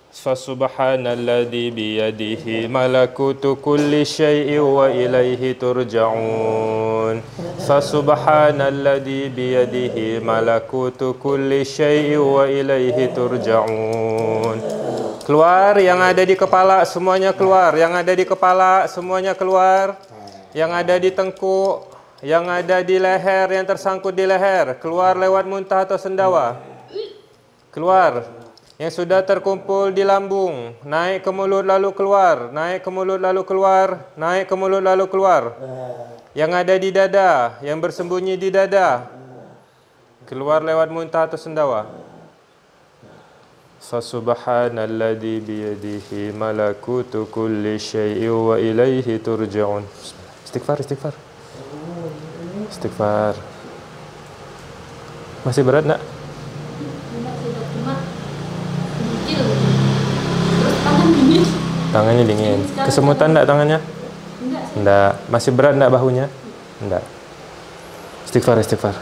[0.10, 7.22] Fasubhanalladzi biyadihi malakutu kulli syai'in wa ilaihi turja'un.
[7.62, 14.58] Fasubhanalladzi biyadihi malakutu kulli syai'in wa ilaihi turja'un.
[15.30, 19.94] Keluar yang ada di kepala semuanya keluar, yang ada di kepala semuanya keluar.
[20.50, 21.86] Yang ada di tengkuk,
[22.26, 26.58] yang ada di leher, yang tersangkut di leher, keluar lewat muntah atau sendawa.
[27.70, 28.39] Keluar.
[28.80, 34.08] Yang sudah terkumpul di lambung, naik ke mulut lalu keluar, naik ke mulut lalu keluar,
[34.16, 35.52] naik ke mulut lalu keluar.
[36.32, 39.04] Yang ada di dada, yang bersembunyi di dada,
[40.24, 41.92] keluar lewat muntah atau sendawa.
[43.84, 49.84] Fasubhanalladzi biyadihi malakutu kulli syai'in wa ilaihi turja'un.
[50.48, 51.12] Istighfar, istighfar.
[52.72, 53.36] Istighfar.
[55.44, 56.00] Masih berat nak?
[56.00, 57.96] Enggak sih dok, cuma
[59.00, 59.46] kecil.
[60.60, 61.45] Terus tangan dingin.
[61.93, 62.61] Tangannya dingin.
[62.87, 63.79] Kesemutan enggak tangannya?
[63.79, 64.79] Enggak sih.
[64.81, 65.13] Enggak.
[65.29, 66.27] Masih berat enggak bahunya?
[66.83, 67.05] Enggak.
[68.27, 68.95] Istighfar, istighfar.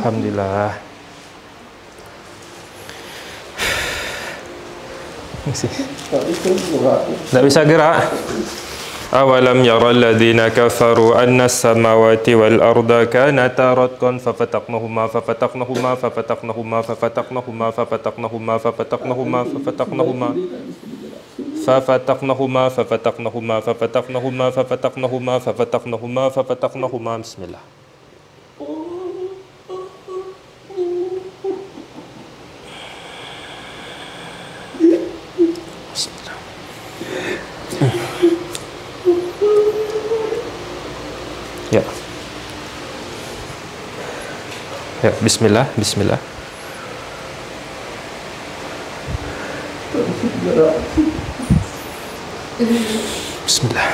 [0.00, 0.76] Alhamdulillah.
[5.48, 5.70] Masih.
[7.32, 8.04] Enggak bisa gerak.
[9.10, 19.40] أولم يرى الذين كفروا أن السماوات والأرض كانتا رتقا ففتقناهما ففتقناهما ففتقناهما ففتقناهما ففتقناهما ففتقناهما
[19.44, 20.28] ففتقناهما
[21.65, 27.17] ففتقنهما ففتقنهما ففتقنهما ففتقنهما ففتقنهما ففتقنهما.
[27.17, 27.63] بسم الله.
[35.93, 36.45] بسم الله
[45.25, 46.19] bismillah, bismillah.
[52.55, 53.91] Bismillah.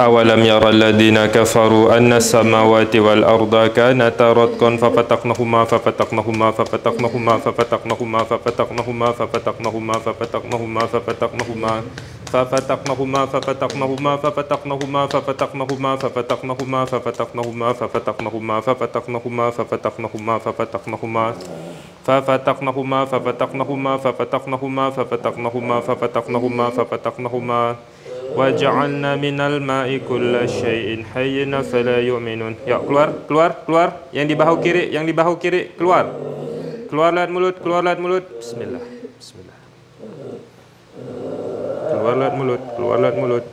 [0.00, 10.00] أولم يرى الذين كفروا أن السماوات والأرض كانتا رتقا ففتقناهما ففتقناهما ففتقناهما ففتقناهما ففتقناهما ففتقناهما
[10.06, 11.82] ففتقناهما ففتقناهما
[12.32, 21.26] ففتقناهما ففتقناهما ففتقناهما ففتقناهما ففتقناهما ففتقناهما ففتقناهما ففتقناهما ففتقناهما ففتقناهما
[22.06, 27.76] ففتقناهما ففتقناهما ففتقناهما ففتقناهما ففتقناهما ففتقناهما
[28.36, 34.54] وجعلنا من الماء كل شيء حي فلا يؤمنون ya keluar keluar keluar yang di bahu
[34.62, 36.06] kiri yang di bahu kiri keluar
[36.86, 38.82] keluar lewat mulut keluar lewat mulut bismillah
[39.18, 39.58] bismillah
[41.90, 43.44] keluar lewat mulut keluar lewat mulut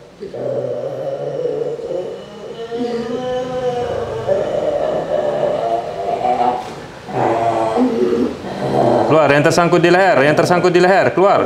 [9.14, 11.46] keluar yang tersangkut di leher yang tersangkut di leher keluar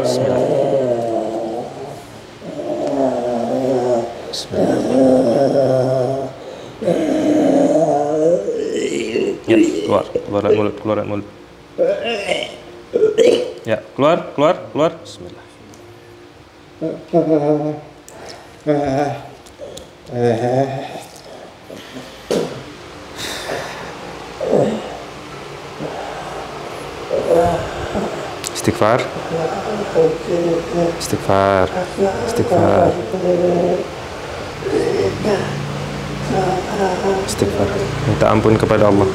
[9.47, 9.55] Ya,
[9.87, 11.27] keluar, keluar mulut, keluar mulut.
[13.63, 14.91] Ya, keluar, keluar, keluar.
[14.99, 15.45] Bismillah.
[28.54, 29.00] Istighfar.
[31.00, 31.66] Istighfar.
[32.26, 32.90] Istighfar.
[37.26, 37.68] Istighfar.
[38.06, 39.08] Minta ampun kepada Allah.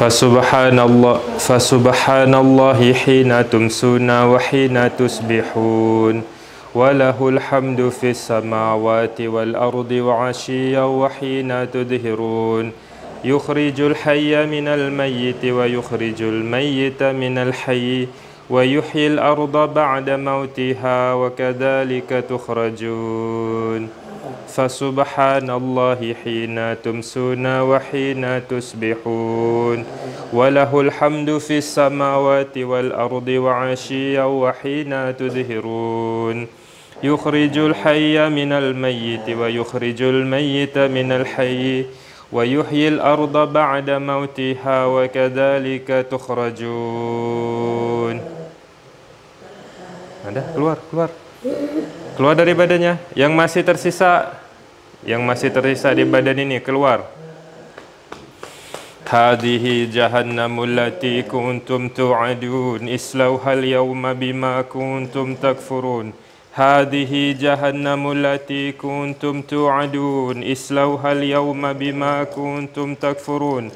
[0.00, 6.33] فسبحان الله فسبحان الله حين تمسون وحين تصبحون
[6.75, 12.71] وله الحمد في السماوات والأرض وعشيا وحين تظهرون
[13.23, 18.07] يخرج الحي من الميت ويخرج الميت من الحي
[18.49, 23.89] ويحيي الأرض بعد موتها وكذلك تخرجون.
[24.47, 29.85] فسبحان الله حين تمسون وحين تصبحون
[30.33, 36.47] وله الحمد في السماوات والأرض وعشيا وحين تظهرون
[37.03, 41.87] yukhrijul hayya minal mayyiti wa yukhrijul mayyita minal hayyi
[42.31, 46.75] wa yuhyil arda ba'da mautiha wa kadzalika tukhrajun
[50.25, 50.41] Ada?
[50.57, 51.13] Keluar keluar.
[52.17, 52.97] Keluar dari badannya.
[53.13, 54.41] Yang masih tersisa
[55.05, 57.13] yang masih tersisa di badan ini keluar.
[59.05, 66.09] هذه جهنم kuntum كنتم توعدون اسلوها اليوم bima kuntum takfurun.
[66.55, 73.71] هذه جهنم التي كنتم توعدون اصلوها اليوم بما كنتم تكفرون.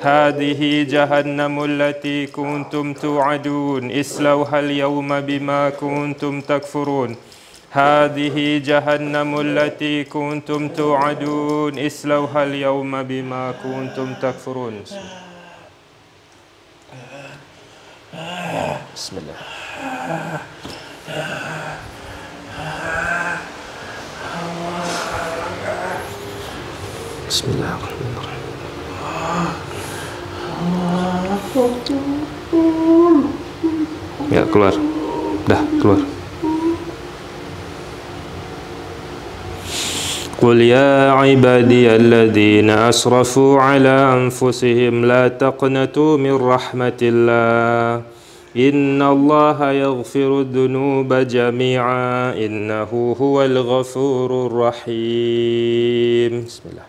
[0.00, 7.16] هذه جهنم التي كنتم توعدون اصلوها اليوم بما كنتم تكفرون.
[7.70, 14.74] هذه جهنم التي كنتم توعدون اصلوها اليوم بما كنتم تكفرون.
[18.94, 19.36] بسم الله.
[27.29, 28.43] بسم الله الرحمن الرحيم
[34.33, 34.73] Ya keluar
[35.45, 36.01] Dah keluar
[40.35, 48.03] قل يا عبادي الذين أسرفوا على أنفسهم لا تقنطوا من رحمة الله
[48.57, 56.88] إن الله يغفر الذنوب جميعا إنه هو الغفور الرحيم بسم الله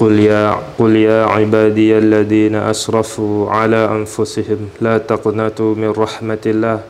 [0.00, 6.80] قل يا قل يا عبادي الذين أسرفوا على أنفسهم لا تقنطوا من رحمة الله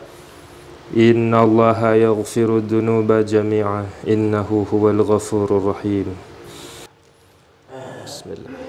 [0.97, 6.05] إن الله يغفر الذنوب جميعا إنه هو الغفور الرحيم
[8.05, 8.59] بسم الله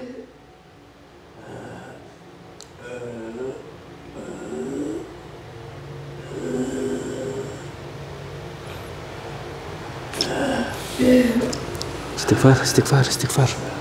[12.17, 13.72] Istighfar, istighfar, istighfar.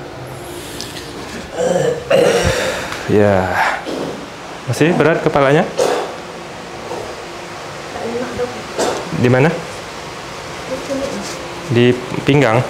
[3.11, 3.51] Ya.
[4.71, 5.67] Masih berat kepalanya?
[9.19, 9.51] Di mana?
[11.75, 11.91] Di
[12.23, 12.63] pinggang.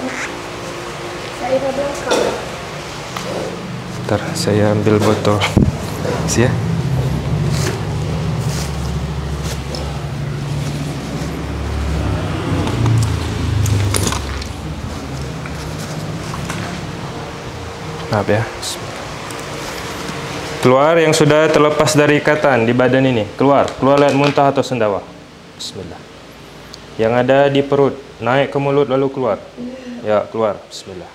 [4.01, 5.37] Bentar, saya ambil botol.
[6.25, 6.51] Sih ya.
[18.09, 18.45] Maaf ya.
[20.63, 23.27] Keluar yang sudah terlepas dari ikatan di badan ini.
[23.35, 23.67] Keluar.
[23.83, 25.03] Keluar lewat muntah atau sendawa.
[25.59, 25.99] Bismillah.
[26.95, 27.99] Yang ada di perut.
[28.23, 29.43] Naik ke mulut lalu keluar.
[30.07, 30.55] Ya, keluar.
[30.71, 31.11] Bismillah.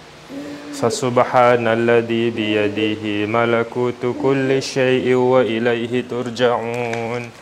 [0.77, 7.33] Fasubhanalladzi biyadihi malakutu kulli syai'in wa ilaihi turja'un.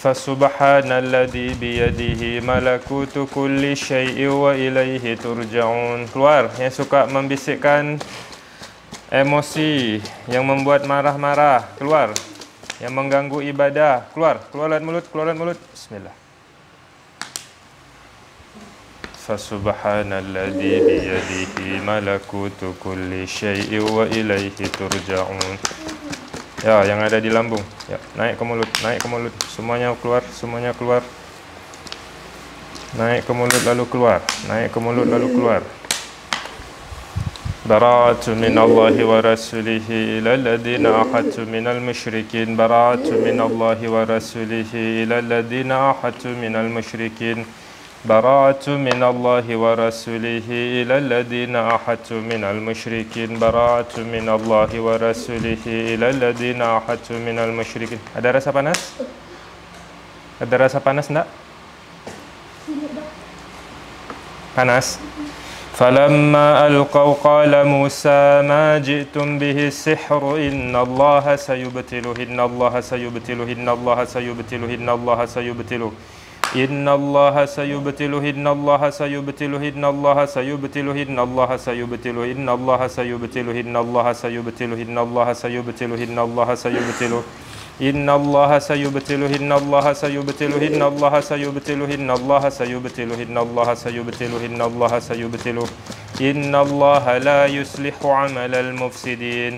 [0.00, 6.08] Fasubhanalladzi biyadihi malakutu kulli syai'in wa ilaihi turja'un.
[6.08, 8.00] Keluar yang suka membisikkan
[9.14, 12.10] emosi yang membuat marah-marah keluar
[12.82, 16.16] yang mengganggu ibadah keluar keluar lewat mulut keluar lewat mulut bismillah
[19.24, 25.62] Fasubhanalladzi biyadihi malakutu kulli syai'in wa ilaihi turja'un
[26.64, 27.60] Ya, yang ada di lambung.
[27.92, 29.36] Ya, naik ke mulut, naik ke mulut.
[29.52, 31.04] Semuanya keluar, semuanya keluar.
[32.96, 35.60] Naik ke mulut lalu keluar, naik ke mulut lalu keluar.
[37.64, 45.72] براءة من الله ورسوله إلى الذين أحدت من المشركين براءة من الله ورسوله إلى الذين
[45.72, 47.38] أحدت من المشركين
[48.04, 50.48] براءة من الله ورسوله
[50.80, 58.28] إلى الذين أحدت من المشركين براءة من الله ورسوله إلى الذين أحدت من المشركين Ada
[58.36, 58.76] rasa panas?
[60.36, 61.24] Ada rasa panas enggak?
[64.52, 65.00] Panas?
[65.74, 73.68] فلما ألقوا قال موسى ما جئتم به السحر إن الله سيبتله إن الله سيبتله إن
[73.68, 75.90] الله سيبتله إن الله سيبتله
[76.54, 83.60] إن الله سيبتله إن الله سيبتله إن الله سيبتله إن الله سيبتله إن الله سيبتله
[83.60, 87.22] إن الله سيبتله إن الله سيبتله إن الله سيبتله
[87.81, 94.45] إن الله سيبتله إن الله سيبتله إن الله سيبتله إن الله سيبتله إن الله سيبتله
[94.45, 95.67] إن الله سيبتله
[96.21, 99.53] إن الله لا يصلح عمل المفسدين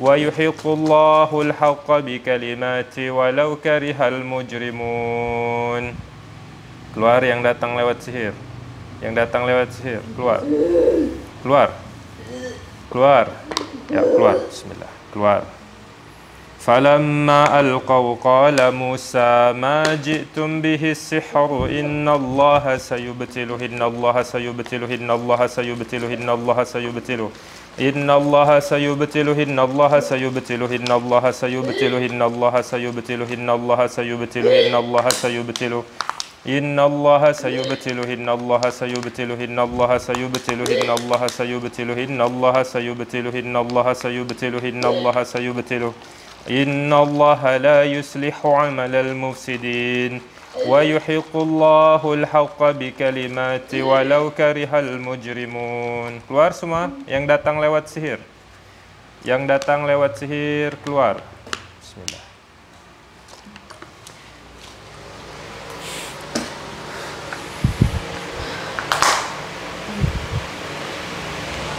[0.00, 5.84] ويحق الله الحق بكلماته ولو كره المجرمون
[6.92, 8.36] keluar yang datang lewat sihir
[9.00, 10.44] yang datang lewat sihir keluar
[11.40, 11.68] keluar
[12.92, 13.24] keluar
[13.88, 15.40] ya keluar bismillah keluar
[16.67, 25.11] فلما ألقوا قال موسى ما جئتم به السحر إن الله سيبتله إن الله سيبتله إن
[25.11, 27.29] الله سيبتله إن الله سيبتله
[27.79, 29.31] إن الله سيبتله إن
[29.79, 35.83] الله سيبتله إن الله سيبتله إن الله سيبتله إن الله سيبتله إن الله سيبتله
[36.47, 36.69] إن
[37.31, 43.55] الله سيبتله إن الله سيبتله إن الله سيبتله إن الله سيبتله إن الله سيبتله إن
[43.63, 45.93] الله سيبتله إن الله سيبتله
[46.49, 50.21] إن الله لا يصلح عمل المفسدين
[50.67, 58.23] ويحق الله الحق بكلمات ولو كره المجرمون keluar semua yang datang lewat sihir
[59.27, 61.19] yang datang lewat sihir keluar
[61.83, 62.23] Bismillah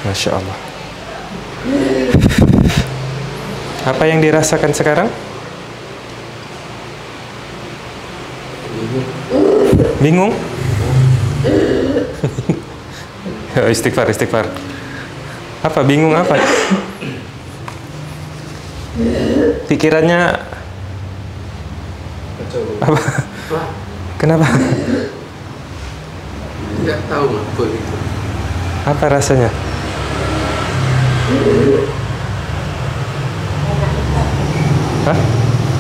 [0.05, 0.59] Masya Allah
[3.87, 5.07] Apa yang dirasakan sekarang?
[10.03, 10.35] Bingung?
[13.59, 14.47] Oh, istighfar, istighfar.
[15.67, 16.39] Apa bingung apa?
[19.67, 20.39] Pikirannya
[22.79, 23.01] apa?
[24.23, 24.47] Kenapa?
[26.79, 27.95] Tidak tahu apa itu.
[28.87, 29.51] Apa rasanya?
[35.09, 35.19] Hah?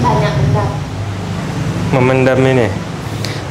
[0.01, 0.89] banyak enggak
[1.93, 2.69] memendam ini.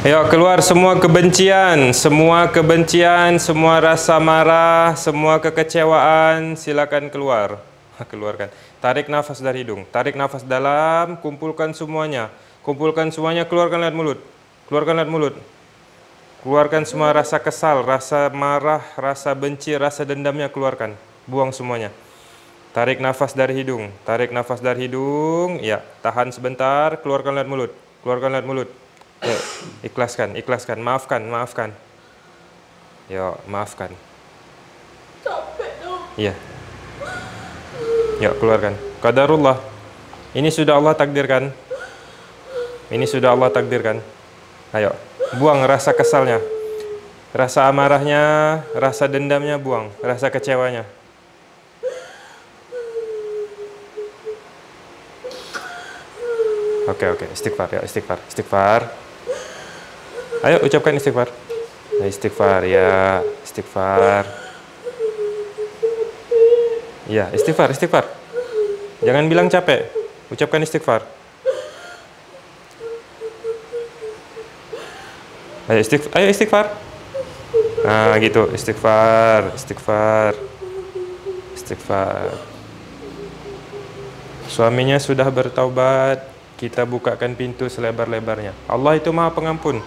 [0.06, 7.58] Ayo keluar semua kebencian, semua kebencian, semua rasa marah, semua kekecewaan, silakan keluar.
[8.10, 8.46] Keluarkan.
[8.78, 12.30] Tarik nafas dari hidung, tarik nafas dalam, kumpulkan semuanya.
[12.62, 14.18] Kumpulkan semuanya, keluarkan lewat mulut.
[14.70, 15.34] Keluarkan lewat mulut.
[16.46, 20.94] Keluarkan semua rasa kesal, rasa marah, rasa benci, rasa dendamnya keluarkan.
[21.26, 21.90] Buang semuanya.
[22.78, 27.72] Tarik nafas dari hidung, tarik nafas dari hidung, ya, tahan sebentar, keluarkan lewat mulut,
[28.06, 28.70] keluarkan lewat mulut.
[29.18, 29.34] Ya,
[29.82, 31.74] ikhlaskan, ikhlaskan, maafkan, maafkan.
[33.10, 33.90] Ya, maafkan.
[36.14, 36.38] Iya.
[38.22, 38.78] Ya, keluarkan.
[39.02, 39.58] Qadarullah.
[40.38, 41.50] Ini sudah Allah takdirkan.
[42.94, 43.98] Ini sudah Allah takdirkan.
[44.70, 44.94] Ayo,
[45.34, 46.38] buang rasa kesalnya.
[47.34, 50.86] Rasa amarahnya, rasa dendamnya buang, rasa kecewanya.
[56.88, 58.80] Oke oke istighfar ya istighfar istighfar.
[60.40, 61.28] Ayo ucapkan istighfar.
[62.00, 64.24] Ya, istighfar ya istighfar.
[67.04, 68.08] Ya istighfar istighfar.
[69.04, 69.92] Jangan bilang capek.
[70.32, 71.04] Ucapkan istighfar.
[75.68, 76.10] Ayo istighfar.
[76.16, 76.66] Ayo istighfar.
[77.84, 80.32] Nah gitu istighfar istighfar
[81.52, 82.32] istighfar.
[84.48, 88.50] Suaminya sudah bertaubat, kita bukakan pintu selebar-lebarnya.
[88.66, 89.78] Allah itu maha pengampun.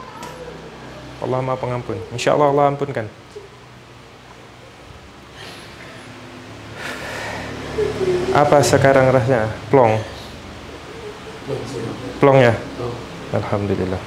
[1.19, 1.99] Allah maha pengampun.
[2.15, 3.05] Insya Allah Allah ampunkan.
[8.31, 9.51] Apa sekarang rasanya?
[9.67, 9.99] Plong.
[12.23, 12.55] Plong ya?
[13.35, 13.99] Alhamdulillah.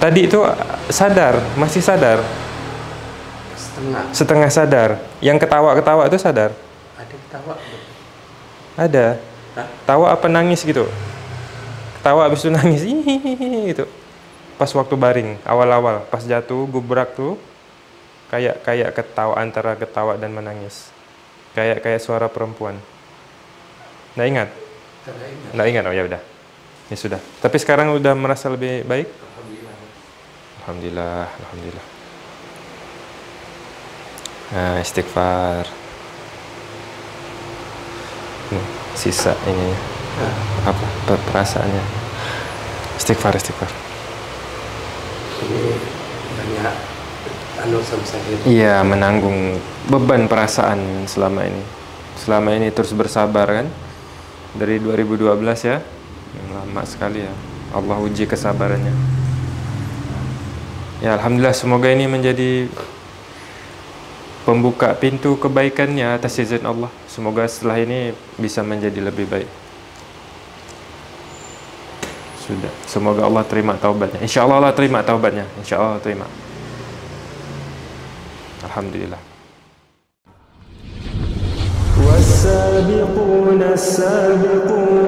[0.00, 0.40] Tadi itu
[0.90, 2.18] sadar, masih sadar,
[3.54, 4.02] Setengah.
[4.10, 4.90] setengah sadar.
[5.22, 6.50] Yang ketawa-ketawa itu sadar.
[6.98, 7.54] Ada ketawa.
[8.74, 9.06] Ada.
[9.54, 9.66] Hah?
[9.86, 10.88] Tawa apa nangis gitu?
[12.02, 13.86] Tawa habis itu nangis gitu.
[14.58, 17.38] Pas waktu baring, awal-awal, pas jatuh, gubrak tuh
[18.30, 20.90] kayak kayak ketawa antara ketawa dan menangis.
[21.54, 22.74] Kayak kayak suara perempuan.
[24.18, 24.48] Nggak ingat?
[25.54, 25.84] Nggak ingat.
[25.86, 26.22] Oh ya udah.
[26.90, 27.20] Ya sudah.
[27.38, 29.08] Tapi sekarang udah merasa lebih baik?
[29.08, 29.76] Alhamdulillah.
[30.62, 31.86] Alhamdulillah, alhamdulillah.
[34.52, 35.64] Nah, istighfar.
[38.52, 39.72] Nih, sisa ini
[40.66, 40.86] apa?
[41.08, 41.84] Per- perasaannya?
[43.00, 43.70] Istighfar istighfar.
[45.42, 45.62] Ini
[46.38, 46.74] banyak
[47.62, 47.78] anu
[48.46, 51.62] iya menanggung beban perasaan selama ini.
[52.18, 53.66] Selama ini terus bersabar kan?
[54.54, 55.32] Dari 2012
[55.66, 55.78] ya?
[56.52, 57.32] Lama sekali ya.
[57.72, 58.92] Allah uji kesabarannya.
[61.02, 62.70] Ya alhamdulillah semoga ini menjadi
[64.46, 66.90] pembuka pintu kebaikannya atas izin Allah.
[67.10, 69.61] Semoga setelah ini bisa menjadi lebih baik
[72.41, 76.27] sudah semoga Allah terima taubatnya insya Allah Allah terima taubatnya insya Allah Allah terima
[78.63, 79.21] alhamdulillah
[81.97, 85.00] والسابقون السابقون